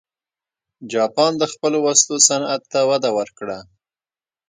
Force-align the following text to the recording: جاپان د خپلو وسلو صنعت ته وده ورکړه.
جاپان 0.91 1.31
د 1.37 1.43
خپلو 1.53 1.77
وسلو 1.87 2.15
صنعت 2.27 2.61
ته 2.71 2.79
وده 2.89 3.09
ورکړه. 3.17 3.57